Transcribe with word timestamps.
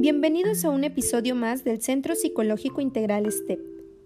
Bienvenidos 0.00 0.64
a 0.64 0.70
un 0.70 0.84
episodio 0.84 1.34
más 1.34 1.64
del 1.64 1.82
Centro 1.82 2.14
Psicológico 2.14 2.80
Integral 2.80 3.26
STEP. 3.32 3.58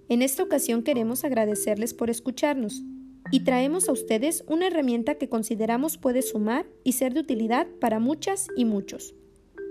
En 0.09 0.23
esta 0.23 0.43
ocasión 0.43 0.83
queremos 0.83 1.23
agradecerles 1.23 1.93
por 1.93 2.09
escucharnos 2.09 2.83
y 3.31 3.41
traemos 3.41 3.91
a 3.91 3.93
ustedes 3.93 4.43
una 4.49 4.69
herramienta 4.69 5.17
que 5.17 5.29
consideramos 5.29 5.99
puede 5.99 6.23
sumar 6.23 6.65
y 6.83 6.93
ser 6.93 7.13
de 7.13 7.21
utilidad 7.21 7.67
para 7.79 8.01
muchas 8.01 8.49
y 8.57 8.65
muchos. 8.65 9.15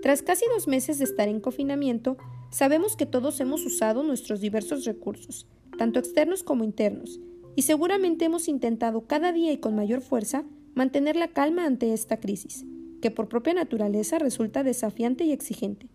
Tras 0.04 0.22
casi 0.22 0.46
dos 0.54 0.68
meses 0.68 1.00
de 1.00 1.06
estar 1.06 1.28
en 1.28 1.40
confinamiento, 1.40 2.18
sabemos 2.52 2.96
que 2.96 3.08
todos 3.08 3.40
hemos 3.40 3.66
usado 3.66 4.04
nuestros 4.04 4.42
diversos 4.42 4.86
recursos, 4.86 5.48
tanto 5.80 5.98
externos 5.98 6.44
como 6.44 6.64
internos, 6.64 7.20
y 7.56 7.64
seguramente 7.64 8.26
hemos 8.26 8.48
intentado 8.48 9.08
cada 9.08 9.32
día 9.32 9.54
y 9.54 9.58
con 9.58 9.76
mayor 9.76 10.02
fuerza 10.02 10.46
mantener 10.76 11.16
la 11.16 11.30
calma 11.30 11.66
ante 11.66 11.94
esta 11.94 12.20
crisis, 12.20 12.64
que 13.02 13.10
por 13.10 13.28
propia 13.28 13.56
naturaleza 13.56 14.20
resulta 14.20 14.62
desafiante 14.62 15.24
y 15.24 15.32
exigente. 15.32 15.90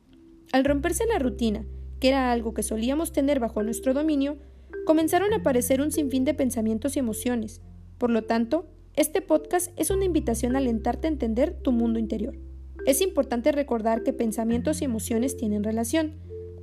Al 0.53 0.65
romperse 0.65 1.05
la 1.07 1.19
rutina, 1.19 1.65
que 2.01 2.09
era 2.09 2.33
algo 2.33 2.55
que 2.55 2.63
solíamos 2.63 3.13
tener 3.13 3.41
bajo 3.41 3.63
nuestro 3.63 3.95
dominio, 3.95 4.39
comenzaron 4.85 5.33
a 5.33 5.37
aparecer 5.37 5.81
un 5.81 5.91
sinfín 5.91 6.25
de 6.25 6.35
pensamientos 6.35 6.97
y 6.97 7.01
emociones. 7.01 7.61
Por 7.99 8.11
lo 8.11 8.25
tanto, 8.25 8.69
este 8.95 9.21
podcast 9.21 9.73
es 9.77 9.91
una 9.91 10.05
invitación 10.05 10.55
a 10.55 10.59
alentarte 10.59 11.07
a 11.07 11.11
entender 11.11 11.55
tu 11.63 11.73
mundo 11.73 11.99
interior. 11.99 12.39
Es 12.87 13.01
importante 13.01 13.53
recordar 13.53 14.03
que 14.03 14.13
pensamientos 14.13 14.81
y 14.81 14.85
emociones 14.85 15.37
tienen 15.37 15.65
relación. 15.65 16.15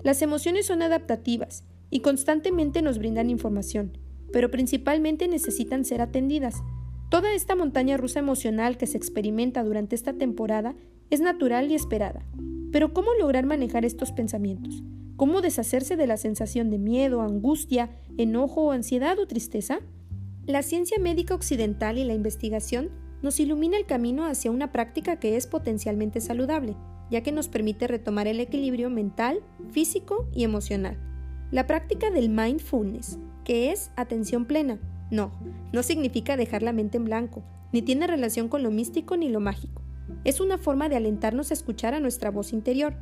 Las 0.04 0.22
emociones 0.22 0.66
son 0.66 0.82
adaptativas 0.82 1.66
y 1.90 2.00
constantemente 2.00 2.82
nos 2.82 2.98
brindan 2.98 3.30
información, 3.30 3.98
pero 4.32 4.50
principalmente 4.50 5.28
necesitan 5.28 5.86
ser 5.86 6.02
atendidas. 6.02 6.56
Toda 7.10 7.34
esta 7.34 7.56
montaña 7.56 7.98
rusa 7.98 8.20
emocional 8.20 8.78
que 8.78 8.88
se 8.88 8.98
experimenta 8.98 9.64
durante 9.64 9.96
esta 9.96 10.14
temporada 10.14 10.76
es 11.10 11.20
natural 11.20 11.72
y 11.72 11.76
esperada. 11.76 12.26
Pero 12.74 12.92
¿cómo 12.92 13.12
lograr 13.20 13.46
manejar 13.46 13.86
estos 13.86 14.12
pensamientos? 14.12 14.82
¿Cómo 15.16 15.42
deshacerse 15.42 15.96
de 15.96 16.08
la 16.08 16.18
sensación 16.18 16.72
de 16.72 16.80
miedo, 16.80 17.22
angustia, 17.22 17.92
enojo, 18.18 18.72
ansiedad 18.72 19.20
o 19.20 19.28
tristeza? 19.28 19.80
La 20.48 20.64
ciencia 20.64 20.98
médica 20.98 21.36
occidental 21.36 22.00
y 22.00 22.04
la 22.04 22.16
investigación 22.16 22.90
nos 23.22 23.40
ilumina 23.40 23.78
el 23.78 23.86
camino 23.86 24.26
hacia 24.26 24.50
una 24.50 24.72
práctica 24.72 25.20
que 25.20 25.38
es 25.38 25.46
potencialmente 25.46 26.20
saludable, 26.20 26.76
ya 27.12 27.22
que 27.22 27.32
nos 27.32 27.48
permite 27.48 27.88
retomar 27.88 28.28
el 28.28 28.40
equilibrio 28.40 28.90
mental, 28.90 29.42
físico 29.72 30.28
y 30.34 30.44
emocional. 30.44 30.98
La 31.52 31.68
práctica 31.68 32.10
del 32.10 32.30
mindfulness, 32.30 33.20
que 33.46 33.72
es 33.72 33.92
atención 33.96 34.46
plena, 34.46 34.80
no, 35.12 35.32
no 35.72 35.84
significa 35.84 36.38
dejar 36.38 36.64
la 36.64 36.74
mente 36.74 36.98
en 36.98 37.06
blanco, 37.06 37.44
ni 37.72 37.84
tiene 37.84 38.08
relación 38.08 38.50
con 38.50 38.64
lo 38.64 38.72
místico 38.72 39.16
ni 39.16 39.30
lo 39.30 39.40
mágico. 39.40 39.73
Es 40.24 40.40
una 40.40 40.58
forma 40.58 40.90
de 40.90 40.96
alentarnos 40.96 41.52
a 41.52 41.54
escuchar 41.54 41.94
a 41.94 42.00
nuestra 42.00 42.32
voz 42.32 42.54
interior, 42.54 42.96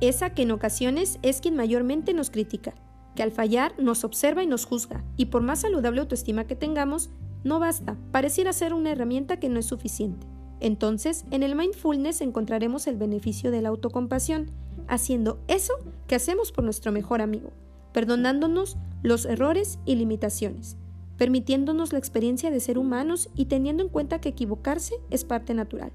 esa 0.00 0.30
que 0.30 0.42
en 0.42 0.50
ocasiones 0.50 1.18
es 1.22 1.40
quien 1.40 1.56
mayormente 1.56 2.12
nos 2.12 2.30
critica, 2.30 2.74
que 3.14 3.22
al 3.22 3.32
fallar 3.32 3.74
nos 3.78 4.04
observa 4.04 4.42
y 4.42 4.46
nos 4.46 4.66
juzga, 4.66 5.04
y 5.16 5.26
por 5.26 5.42
más 5.42 5.60
saludable 5.60 6.00
autoestima 6.00 6.46
que 6.46 6.56
tengamos, 6.56 7.10
no 7.44 7.58
basta, 7.58 7.96
pareciera 8.10 8.52
ser 8.52 8.74
una 8.74 8.92
herramienta 8.92 9.38
que 9.38 9.48
no 9.48 9.60
es 9.60 9.66
suficiente. 9.66 10.26
Entonces, 10.60 11.24
en 11.30 11.42
el 11.42 11.54
mindfulness 11.54 12.20
encontraremos 12.20 12.86
el 12.86 12.96
beneficio 12.96 13.50
de 13.50 13.62
la 13.62 13.68
autocompasión, 13.68 14.50
haciendo 14.88 15.38
eso 15.48 15.74
que 16.06 16.14
hacemos 16.14 16.52
por 16.52 16.64
nuestro 16.64 16.92
mejor 16.92 17.20
amigo, 17.20 17.52
perdonándonos 17.92 18.76
los 19.02 19.26
errores 19.26 19.78
y 19.84 19.96
limitaciones, 19.96 20.76
permitiéndonos 21.16 21.92
la 21.92 21.98
experiencia 21.98 22.50
de 22.50 22.60
ser 22.60 22.78
humanos 22.78 23.30
y 23.34 23.46
teniendo 23.46 23.82
en 23.82 23.88
cuenta 23.88 24.20
que 24.20 24.30
equivocarse 24.30 24.94
es 25.10 25.24
parte 25.24 25.54
natural. 25.54 25.92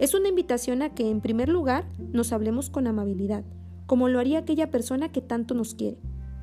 Es 0.00 0.14
una 0.14 0.30
invitación 0.30 0.80
a 0.80 0.94
que, 0.94 1.10
en 1.10 1.20
primer 1.20 1.50
lugar, 1.50 1.84
nos 1.98 2.32
hablemos 2.32 2.70
con 2.70 2.86
amabilidad, 2.86 3.44
como 3.84 4.08
lo 4.08 4.18
haría 4.18 4.38
aquella 4.38 4.70
persona 4.70 5.12
que 5.12 5.20
tanto 5.20 5.54
nos 5.54 5.74
quiere. 5.74 5.98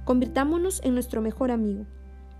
Convirtámonos 0.05 0.79
en 0.83 0.93
nuestro 0.93 1.23
mejor 1.23 1.49
amigo. 1.49 1.87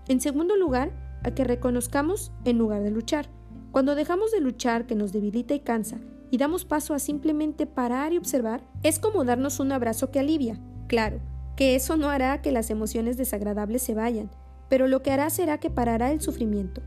En 0.06 0.20
segundo 0.20 0.56
lugar, 0.56 0.92
a 1.24 1.32
que 1.32 1.42
reconozcamos 1.42 2.30
en 2.44 2.56
lugar 2.56 2.84
de 2.84 2.92
luchar. 2.92 3.28
Cuando 3.72 3.96
dejamos 3.96 4.30
de 4.30 4.40
luchar, 4.40 4.86
que 4.86 4.94
nos 4.94 5.12
debilita 5.12 5.54
y 5.54 5.60
cansa, 5.60 5.98
y 6.30 6.38
damos 6.38 6.64
paso 6.64 6.94
a 6.94 7.00
simplemente 7.00 7.66
parar 7.66 8.12
y 8.12 8.18
observar, 8.18 8.64
es 8.84 9.00
como 9.00 9.24
darnos 9.24 9.58
un 9.58 9.72
abrazo 9.72 10.12
que 10.12 10.20
alivia. 10.20 10.60
Claro, 10.86 11.18
que 11.56 11.74
eso 11.74 11.96
no 11.96 12.10
hará 12.10 12.42
que 12.42 12.52
las 12.52 12.70
emociones 12.70 13.16
desagradables 13.16 13.82
se 13.82 13.94
vayan, 13.94 14.30
pero 14.68 14.86
lo 14.86 15.02
que 15.02 15.10
hará 15.10 15.30
será 15.30 15.58
que 15.58 15.68
parará 15.68 16.12
el 16.12 16.20
sufrimiento. 16.20 16.80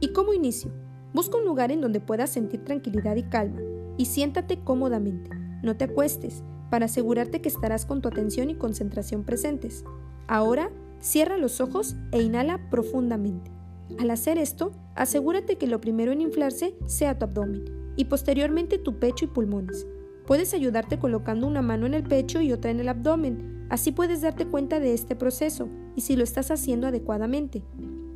¿Y 0.00 0.12
cómo 0.12 0.32
inicio? 0.32 0.72
Busca 1.14 1.38
un 1.38 1.44
lugar 1.44 1.70
en 1.70 1.80
donde 1.80 2.00
puedas 2.00 2.30
sentir 2.30 2.64
tranquilidad 2.64 3.14
y 3.14 3.22
calma, 3.22 3.60
y 3.96 4.06
siéntate 4.06 4.58
cómodamente. 4.58 5.30
No 5.62 5.76
te 5.76 5.84
acuestes, 5.84 6.42
para 6.70 6.86
asegurarte 6.86 7.40
que 7.40 7.48
estarás 7.48 7.86
con 7.86 8.02
tu 8.02 8.08
atención 8.08 8.50
y 8.50 8.56
concentración 8.56 9.24
presentes. 9.24 9.84
Ahora, 10.26 10.70
cierra 11.00 11.36
los 11.36 11.60
ojos 11.60 11.96
e 12.12 12.22
inhala 12.22 12.68
profundamente. 12.70 13.50
Al 13.98 14.10
hacer 14.10 14.38
esto, 14.38 14.72
asegúrate 14.94 15.56
que 15.56 15.66
lo 15.66 15.80
primero 15.80 16.12
en 16.12 16.20
inflarse 16.20 16.74
sea 16.86 17.18
tu 17.18 17.24
abdomen 17.24 17.64
y 17.96 18.06
posteriormente 18.06 18.78
tu 18.78 18.98
pecho 18.98 19.24
y 19.24 19.28
pulmones. 19.28 19.86
Puedes 20.26 20.54
ayudarte 20.54 20.98
colocando 20.98 21.46
una 21.46 21.62
mano 21.62 21.86
en 21.86 21.94
el 21.94 22.02
pecho 22.02 22.40
y 22.40 22.52
otra 22.52 22.72
en 22.72 22.80
el 22.80 22.88
abdomen, 22.88 23.66
así 23.70 23.92
puedes 23.92 24.22
darte 24.22 24.46
cuenta 24.46 24.80
de 24.80 24.92
este 24.92 25.14
proceso 25.14 25.68
y 25.94 26.00
si 26.00 26.16
lo 26.16 26.24
estás 26.24 26.50
haciendo 26.50 26.88
adecuadamente. 26.88 27.62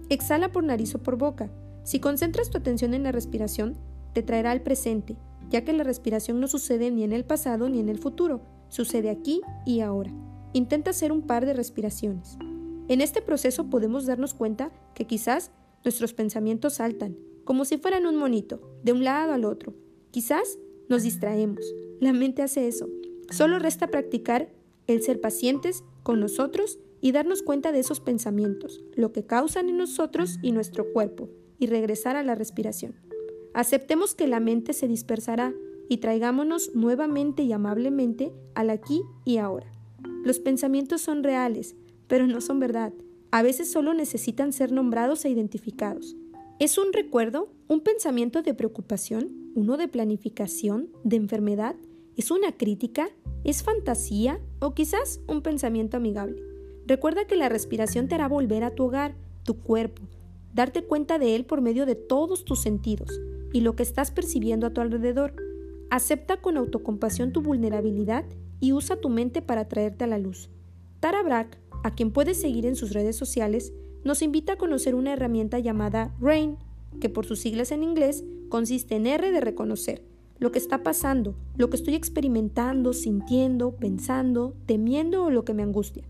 Exhala 0.09 0.51
por 0.51 0.65
nariz 0.65 0.95
o 0.97 0.99
por 0.99 1.17
boca. 1.17 1.51
Si 1.85 2.01
concentras 2.01 2.51
tu 2.51 2.59
atención 2.59 2.95
en 2.95 3.05
la 3.05 3.13
respiración, 3.13 3.79
te 4.13 4.23
traerá 4.23 4.51
al 4.51 4.61
presente, 4.61 5.17
ya 5.51 5.65
que 5.65 5.73
la 5.73 5.85
respiración 5.85 6.41
no 6.41 6.49
sucede 6.49 6.91
ni 6.91 7.05
en 7.05 7.13
el 7.13 7.25
pasado 7.25 7.69
ni 7.69 7.81
en 7.81 7.89
el 7.89 7.99
futuro, 7.99 8.41
sucede 8.69 9.11
aquí 9.11 9.43
y 9.67 9.81
ahora. 9.81 10.13
Intenta 10.53 10.91
hacer 10.91 11.13
un 11.13 11.23
par 11.23 11.45
de 11.45 11.53
respiraciones. 11.53 12.39
En 12.89 13.01
este 13.01 13.23
proceso 13.23 13.69
podemos 13.69 14.07
darnos 14.07 14.35
cuenta 14.35 14.73
que 14.95 15.07
quizás 15.07 15.51
nuestros 15.85 16.15
pensamientos 16.15 16.75
saltan, 16.75 17.17
como 17.45 17.65
si 17.65 17.79
fueran 17.79 18.07
un 18.07 18.17
monito, 18.17 18.61
de 18.83 18.93
un 18.93 19.05
lado 19.05 19.33
al 19.33 19.45
otro. 19.45 19.75
Quizás 20.11 20.59
nos 20.89 21.03
distraemos. 21.03 21.65
La 22.01 22.13
mente 22.13 22.43
hace 22.43 22.67
eso. 22.67 22.89
Solo 23.31 23.59
resta 23.59 23.89
practicar 23.89 24.53
el 24.87 25.03
ser 25.03 25.21
pacientes 25.21 25.85
con 26.03 26.21
nosotros 26.21 26.79
y 27.01 27.13
darnos 27.13 27.43
cuenta 27.43 27.73
de 27.73 27.79
esos 27.79 28.01
pensamientos, 28.01 28.83
lo 28.95 29.13
que 29.13 29.25
causan 29.25 29.69
en 29.69 29.79
nosotros 29.79 30.39
y 30.43 30.53
nuestro 30.53 30.93
cuerpo, 30.93 31.31
y 31.59 31.67
regresar 31.67 32.17
a 32.17 32.23
la 32.23 32.35
respiración. 32.35 33.10
Aceptemos 33.53 34.15
que 34.15 34.29
la 34.29 34.39
mente 34.39 34.73
se 34.73 34.87
dispersará 34.87 35.53
y 35.89 35.97
traigámonos 35.99 36.75
nuevamente 36.75 37.43
y 37.43 37.53
amablemente 37.53 38.33
al 38.55 38.71
aquí 38.71 39.03
y 39.25 39.39
ahora. 39.39 39.67
Los 40.25 40.39
pensamientos 40.39 41.01
son 41.01 41.25
reales, 41.25 41.75
pero 42.07 42.29
no 42.29 42.41
son 42.41 42.61
verdad. 42.61 42.93
A 43.33 43.43
veces 43.43 43.71
solo 43.71 43.93
necesitan 43.93 44.53
ser 44.53 44.71
nombrados 44.71 45.25
e 45.25 45.31
identificados. 45.31 46.17
¿Es 46.61 46.79
un 46.79 46.93
recuerdo? 46.93 47.53
¿Un 47.67 47.81
pensamiento 47.81 48.43
de 48.43 48.55
preocupación? 48.55 49.51
¿Uno 49.57 49.77
de 49.77 49.89
planificación? 49.89 50.91
¿De 51.03 51.17
enfermedad? 51.17 51.75
¿Es 52.17 52.31
una 52.31 52.53
crítica? 52.53 53.09
¿Es 53.43 53.65
fantasía? 53.65 54.41
¿O 54.61 54.75
quizás 54.75 55.21
un 55.27 55.43
pensamiento 55.43 55.97
amigable? 55.97 56.41
Recuerda 56.87 57.27
que 57.27 57.37
la 57.37 57.49
respiración 57.49 58.07
te 58.07 58.15
hará 58.15 58.29
volver 58.29 58.63
a 58.63 58.75
tu 58.75 58.85
hogar, 58.85 59.17
tu 59.43 59.59
cuerpo, 59.59 60.03
darte 60.55 60.85
cuenta 60.85 61.19
de 61.19 61.35
él 61.35 61.47
por 61.47 61.63
medio 61.63 61.87
de 61.87 61.95
todos 61.97 62.45
tus 62.45 62.61
sentidos 62.61 63.21
y 63.53 63.61
lo 63.61 63.77
que 63.77 63.83
estás 63.83 64.11
percibiendo 64.11 64.67
a 64.67 64.71
tu 64.71 64.81
alrededor. 64.81 65.35
Acepta 65.91 66.41
con 66.41 66.57
autocompasión 66.57 67.33
tu 67.33 67.43
vulnerabilidad 67.43 68.25
y 68.61 68.73
usa 68.73 69.01
tu 69.01 69.09
mente 69.09 69.43
para 69.43 69.69
traerte 69.69 70.05
a 70.05 70.07
la 70.07 70.19
luz. 70.19 70.51
Tara 71.01 71.23
Brach 71.23 71.57
a 71.83 71.95
quien 71.95 72.11
puedes 72.11 72.41
seguir 72.41 72.67
en 72.67 72.77
sus 72.77 72.93
redes 72.93 73.17
sociales, 73.17 73.73
nos 74.05 74.23
invita 74.23 74.55
a 74.55 74.59
conocer 74.59 74.95
una 74.95 75.13
herramienta 75.13 75.59
llamada 75.59 76.15
RAIN, 76.21 76.57
que 77.01 77.09
por 77.09 77.27
sus 77.27 77.41
siglas 77.41 77.73
en 77.73 77.83
inglés 77.83 78.25
consiste 78.49 78.97
en 78.97 79.07
R 79.07 79.31
de 79.31 79.41
reconocer, 79.41 80.05
lo 80.39 80.53
que 80.53 80.59
está 80.59 80.83
pasando, 80.83 81.35
lo 81.57 81.71
que 81.71 81.77
estoy 81.77 81.95
experimentando, 81.95 82.93
sintiendo, 82.93 83.77
pensando, 83.77 84.55
temiendo 84.67 85.25
o 85.25 85.31
lo 85.31 85.45
que 85.45 85.55
me 85.55 85.63
angustia. 85.63 86.05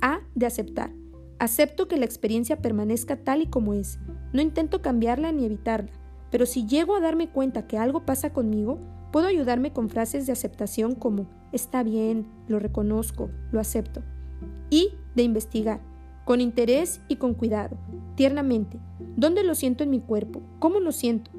A 0.00 0.20
de 0.34 0.46
aceptar. 0.46 0.92
Acepto 1.38 1.88
que 1.88 1.98
la 1.98 2.04
experiencia 2.04 2.62
permanezca 2.62 3.16
tal 3.16 3.42
y 3.42 3.46
como 3.46 3.74
es. 3.74 3.98
No 4.32 4.40
intento 4.40 4.82
cambiarla 4.82 5.32
ni 5.32 5.44
evitarla, 5.44 5.90
pero 6.30 6.46
si 6.46 6.66
llego 6.66 6.96
a 6.96 7.00
darme 7.00 7.28
cuenta 7.28 7.66
que 7.66 7.78
algo 7.78 8.04
pasa 8.04 8.32
conmigo, 8.32 8.78
puedo 9.12 9.26
ayudarme 9.26 9.72
con 9.72 9.88
frases 9.88 10.26
de 10.26 10.32
aceptación 10.32 10.94
como 10.94 11.26
está 11.52 11.82
bien, 11.82 12.26
lo 12.48 12.58
reconozco, 12.58 13.30
lo 13.52 13.60
acepto 13.60 14.02
y 14.70 14.90
de 15.14 15.22
investigar, 15.22 15.80
con 16.24 16.40
interés 16.40 17.00
y 17.08 17.16
con 17.16 17.34
cuidado, 17.34 17.76
tiernamente, 18.16 18.78
dónde 19.16 19.44
lo 19.44 19.54
siento 19.54 19.84
en 19.84 19.90
mi 19.90 20.00
cuerpo, 20.00 20.42
cómo 20.58 20.80
lo 20.80 20.92
siento, 20.92 21.30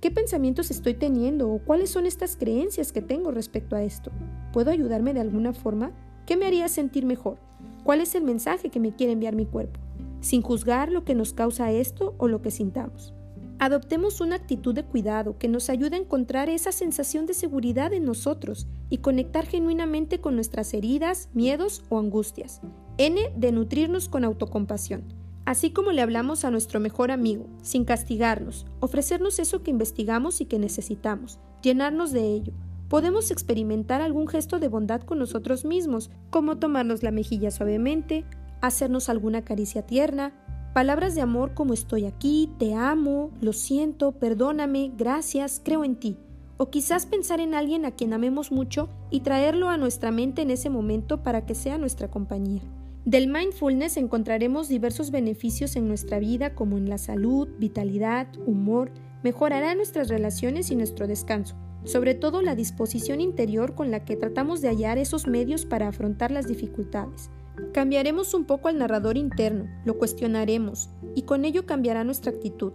qué 0.00 0.10
pensamientos 0.10 0.70
estoy 0.70 0.94
teniendo 0.94 1.50
o 1.50 1.58
cuáles 1.58 1.90
son 1.90 2.06
estas 2.06 2.36
creencias 2.36 2.92
que 2.92 3.00
tengo 3.00 3.30
respecto 3.30 3.74
a 3.74 3.82
esto. 3.82 4.10
¿Puedo 4.52 4.70
ayudarme 4.70 5.14
de 5.14 5.20
alguna 5.20 5.52
forma? 5.52 5.92
¿Qué 6.26 6.36
me 6.36 6.46
haría 6.46 6.68
sentir 6.68 7.06
mejor? 7.06 7.38
¿Cuál 7.84 8.00
es 8.00 8.14
el 8.14 8.22
mensaje 8.22 8.70
que 8.70 8.80
me 8.80 8.94
quiere 8.94 9.14
enviar 9.14 9.34
mi 9.34 9.46
cuerpo? 9.46 9.80
Sin 10.20 10.42
juzgar 10.42 10.90
lo 10.90 11.04
que 11.04 11.14
nos 11.14 11.32
causa 11.32 11.72
esto 11.72 12.14
o 12.18 12.28
lo 12.28 12.42
que 12.42 12.50
sintamos. 12.50 13.14
Adoptemos 13.58 14.20
una 14.20 14.36
actitud 14.36 14.74
de 14.74 14.84
cuidado 14.84 15.38
que 15.38 15.48
nos 15.48 15.70
ayude 15.70 15.96
a 15.96 16.00
encontrar 16.00 16.48
esa 16.48 16.72
sensación 16.72 17.24
de 17.26 17.34
seguridad 17.34 17.92
en 17.92 18.04
nosotros 18.04 18.66
y 18.90 18.98
conectar 18.98 19.46
genuinamente 19.46 20.20
con 20.20 20.34
nuestras 20.34 20.74
heridas, 20.74 21.28
miedos 21.34 21.82
o 21.88 21.98
angustias. 21.98 22.60
N 22.98 23.20
de 23.36 23.52
nutrirnos 23.52 24.08
con 24.08 24.24
autocompasión. 24.24 25.04
Así 25.46 25.70
como 25.70 25.92
le 25.92 26.02
hablamos 26.02 26.44
a 26.44 26.50
nuestro 26.50 26.80
mejor 26.80 27.10
amigo, 27.10 27.46
sin 27.62 27.84
castigarnos, 27.84 28.66
ofrecernos 28.80 29.38
eso 29.38 29.62
que 29.62 29.70
investigamos 29.70 30.40
y 30.40 30.46
que 30.46 30.58
necesitamos, 30.58 31.38
llenarnos 31.62 32.12
de 32.12 32.32
ello. 32.34 32.54
Podemos 32.88 33.30
experimentar 33.30 34.00
algún 34.00 34.26
gesto 34.26 34.58
de 34.58 34.68
bondad 34.68 35.02
con 35.02 35.18
nosotros 35.18 35.64
mismos, 35.64 36.10
como 36.30 36.56
tomarnos 36.56 37.02
la 37.02 37.10
mejilla 37.10 37.50
suavemente, 37.50 38.24
hacernos 38.62 39.08
alguna 39.10 39.42
caricia 39.42 39.82
tierna, 39.82 40.32
palabras 40.74 41.14
de 41.14 41.20
amor 41.20 41.54
como 41.54 41.72
estoy 41.72 42.04
aquí, 42.04 42.50
te 42.58 42.74
amo, 42.74 43.30
lo 43.40 43.52
siento, 43.52 44.10
perdóname, 44.10 44.90
gracias, 44.98 45.62
creo 45.64 45.84
en 45.84 45.94
ti. 45.94 46.18
O 46.56 46.68
quizás 46.68 47.06
pensar 47.06 47.38
en 47.38 47.54
alguien 47.54 47.86
a 47.86 47.92
quien 47.92 48.12
amemos 48.12 48.50
mucho 48.50 48.88
y 49.08 49.20
traerlo 49.20 49.68
a 49.68 49.76
nuestra 49.76 50.10
mente 50.10 50.42
en 50.42 50.50
ese 50.50 50.70
momento 50.70 51.22
para 51.22 51.46
que 51.46 51.54
sea 51.54 51.78
nuestra 51.78 52.10
compañía. 52.10 52.62
Del 53.04 53.28
mindfulness 53.28 53.96
encontraremos 53.96 54.68
diversos 54.68 55.12
beneficios 55.12 55.76
en 55.76 55.86
nuestra 55.86 56.18
vida 56.18 56.56
como 56.56 56.76
en 56.76 56.88
la 56.88 56.98
salud, 56.98 57.48
vitalidad, 57.58 58.26
humor, 58.44 58.90
mejorará 59.22 59.76
nuestras 59.76 60.08
relaciones 60.08 60.72
y 60.72 60.76
nuestro 60.76 61.06
descanso, 61.06 61.54
sobre 61.84 62.14
todo 62.14 62.42
la 62.42 62.56
disposición 62.56 63.20
interior 63.20 63.76
con 63.76 63.92
la 63.92 64.04
que 64.04 64.16
tratamos 64.16 64.60
de 64.60 64.68
hallar 64.68 64.98
esos 64.98 65.28
medios 65.28 65.66
para 65.66 65.86
afrontar 65.86 66.32
las 66.32 66.48
dificultades. 66.48 67.30
Cambiaremos 67.72 68.34
un 68.34 68.44
poco 68.44 68.68
al 68.68 68.78
narrador 68.78 69.16
interno, 69.16 69.68
lo 69.84 69.96
cuestionaremos, 69.98 70.90
y 71.14 71.22
con 71.22 71.44
ello 71.44 71.66
cambiará 71.66 72.02
nuestra 72.02 72.32
actitud, 72.32 72.72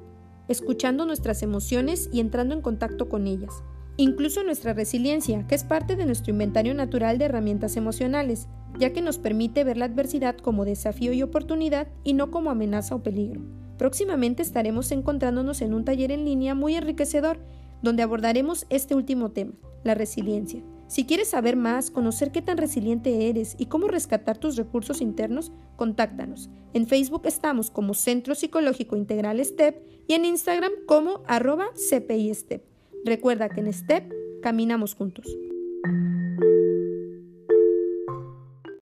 escuchando 0.47 1.05
nuestras 1.05 1.43
emociones 1.43 2.09
y 2.13 2.19
entrando 2.19 2.53
en 2.55 2.61
contacto 2.61 3.09
con 3.09 3.27
ellas. 3.27 3.63
Incluso 3.97 4.43
nuestra 4.43 4.73
resiliencia, 4.73 5.45
que 5.47 5.55
es 5.55 5.65
parte 5.65 5.97
de 5.97 6.05
nuestro 6.05 6.31
inventario 6.31 6.73
natural 6.73 7.17
de 7.17 7.25
herramientas 7.25 7.75
emocionales, 7.75 8.47
ya 8.77 8.93
que 8.93 9.01
nos 9.01 9.17
permite 9.17 9.65
ver 9.65 9.77
la 9.77 9.85
adversidad 9.85 10.37
como 10.37 10.63
desafío 10.63 11.11
y 11.11 11.21
oportunidad 11.23 11.89
y 12.05 12.13
no 12.13 12.31
como 12.31 12.49
amenaza 12.49 12.95
o 12.95 13.03
peligro. 13.03 13.41
Próximamente 13.77 14.41
estaremos 14.41 14.91
encontrándonos 14.93 15.61
en 15.61 15.73
un 15.73 15.83
taller 15.83 16.11
en 16.11 16.23
línea 16.23 16.55
muy 16.55 16.75
enriquecedor, 16.75 17.39
donde 17.81 18.03
abordaremos 18.03 18.65
este 18.69 18.95
último 18.95 19.31
tema, 19.31 19.53
la 19.83 19.95
resiliencia. 19.95 20.63
Si 20.89 21.05
quieres 21.05 21.29
saber 21.29 21.55
más, 21.55 21.91
conocer 21.91 22.31
qué 22.31 22.41
tan 22.41 22.57
resiliente 22.57 23.29
eres 23.29 23.55
y 23.59 23.67
cómo 23.67 23.87
rescatar 23.87 24.39
tus 24.39 24.55
recursos 24.55 25.01
internos, 25.01 25.51
contáctanos. 25.75 26.49
En 26.73 26.87
Facebook 26.87 27.21
estamos 27.25 27.69
como 27.69 27.93
Centro 27.93 28.33
Psicológico 28.33 28.95
Integral 28.95 29.39
STEP 29.39 29.83
y 30.07 30.15
en 30.15 30.25
Instagram 30.25 30.71
como 30.87 31.21
arroba 31.27 31.67
CPI 31.75 32.33
STEP. 32.33 32.63
Recuerda 33.05 33.49
que 33.49 33.59
en 33.59 33.71
STEP 33.71 34.11
caminamos 34.41 34.95
juntos. 34.95 35.27